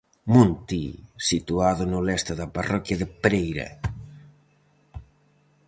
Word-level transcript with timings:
Monte 0.35 0.83
situado 1.29 1.83
no 1.91 1.99
leste 2.07 2.33
da 2.39 2.51
parroquia 2.55 2.99
de 3.01 3.07
Pereira. 3.21 3.67